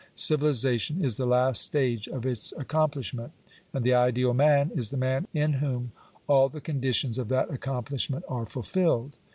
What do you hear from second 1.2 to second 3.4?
last stage of its accom plishment.